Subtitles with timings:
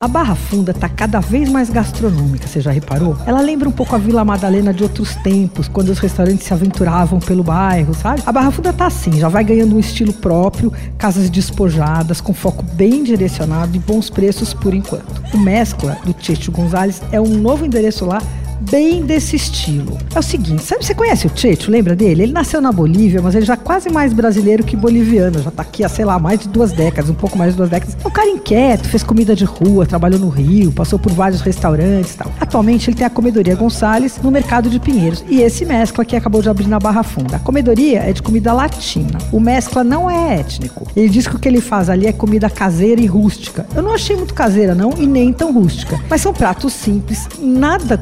[0.00, 3.16] A Barra Funda está cada vez mais gastronômica, você já reparou?
[3.26, 7.18] Ela lembra um pouco a Vila Madalena de outros tempos, quando os restaurantes se aventuravam
[7.18, 8.22] pelo bairro, sabe?
[8.24, 12.62] A Barra Funda tá assim, já vai ganhando um estilo próprio, casas despojadas, com foco
[12.62, 15.20] bem direcionado e bons preços por enquanto.
[15.34, 18.22] O Mescla, do Tito Gonzalez, é um novo endereço lá
[18.60, 19.98] bem desse estilo.
[20.14, 22.24] É o seguinte, sabe, você conhece o Checho, lembra dele?
[22.24, 25.62] Ele nasceu na Bolívia, mas ele já é quase mais brasileiro que boliviano, já tá
[25.62, 27.96] aqui há, sei lá, mais de duas décadas, um pouco mais de duas décadas.
[28.02, 32.14] É um cara inquieto, fez comida de rua, trabalhou no Rio, passou por vários restaurantes
[32.14, 32.32] e tal.
[32.40, 36.42] Atualmente ele tem a Comedoria Gonçalves no mercado de Pinheiros e esse mescla que acabou
[36.42, 37.36] de abrir na Barra Funda.
[37.36, 39.18] A comedoria é de comida latina.
[39.32, 40.86] O mescla não é étnico.
[40.96, 43.66] Ele diz que o que ele faz ali é comida caseira e rústica.
[43.74, 47.96] Eu não achei muito caseira não e nem tão rústica, mas são pratos simples, nada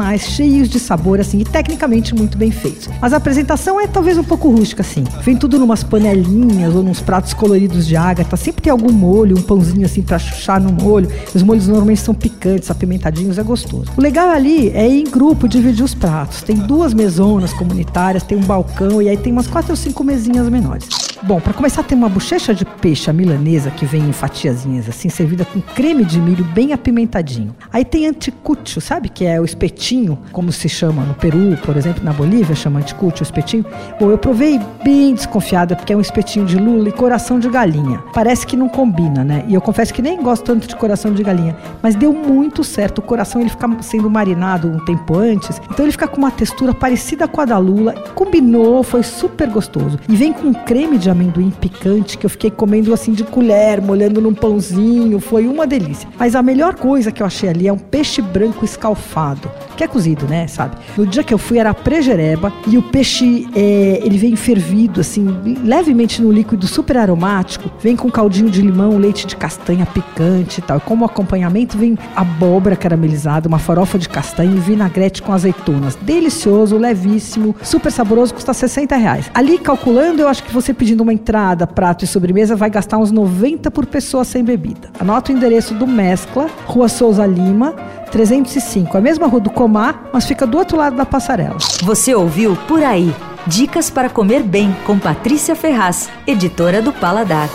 [0.00, 2.88] convencionais cheios de sabor, assim, e tecnicamente muito bem feitos.
[3.00, 5.04] Mas a apresentação é talvez um pouco rústica, assim.
[5.22, 8.36] Vem tudo numas panelinhas ou nos pratos coloridos de ágata.
[8.36, 11.10] Sempre tem algum molho, um pãozinho assim pra chuchar no molho.
[11.34, 13.90] Os molhos normalmente são picantes, apimentadinhos, é gostoso.
[13.96, 16.42] O legal ali é ir em grupo dividir os pratos.
[16.42, 20.48] Tem duas mesonas comunitárias, tem um balcão e aí tem umas quatro ou cinco mesinhas
[20.48, 20.88] menores.
[21.22, 25.44] Bom, para começar tem uma bochecha de peixe milanesa que vem em fatiazinhas assim, servida
[25.44, 27.54] com creme de milho bem apimentadinho.
[27.70, 29.10] Aí tem anticucho, sabe?
[29.10, 33.20] Que é o espetinho, como se chama no Peru, por exemplo, na Bolívia, chama anticucho,
[33.20, 33.66] o espetinho.
[34.00, 37.98] Bom, eu provei bem desconfiada porque é um espetinho de lula e coração de galinha.
[38.14, 39.44] Parece que não combina, né?
[39.46, 43.00] E eu confesso que nem gosto tanto de coração de galinha, mas deu muito certo.
[43.00, 46.72] O coração ele fica sendo marinado um tempo antes, então ele fica com uma textura
[46.72, 47.92] parecida com a da lula.
[48.14, 49.98] Combinou, foi super gostoso.
[50.08, 54.20] E vem com creme de amendoim picante que eu fiquei comendo assim de colher, molhando
[54.20, 56.08] num pãozinho, foi uma delícia.
[56.18, 59.88] Mas a melhor coisa que eu achei ali é um peixe branco escalfado, que é
[59.88, 60.76] cozido, né, sabe?
[60.96, 65.26] No dia que eu fui era prejereba e o peixe, é, ele vem fervido assim,
[65.64, 70.62] levemente no líquido super aromático, vem com caldinho de limão, leite de castanha picante e
[70.62, 70.78] tal.
[70.78, 75.96] E como acompanhamento vem abóbora caramelizada, uma farofa de castanha e vinagrete com azeitonas.
[75.96, 79.30] Delicioso, levíssimo, super saboroso, custa 60 reais.
[79.34, 83.10] Ali calculando, eu acho que você pedindo uma entrada, prato e sobremesa, vai gastar uns
[83.10, 84.90] 90 por pessoa sem bebida.
[84.98, 87.74] Anota o endereço do Mescla, Rua Souza Lima,
[88.10, 88.96] 305.
[88.96, 91.58] A mesma rua do Comar, mas fica do outro lado da passarela.
[91.82, 93.14] Você ouviu Por Aí.
[93.46, 97.48] Dicas para comer bem com Patrícia Ferraz, editora do Paladar.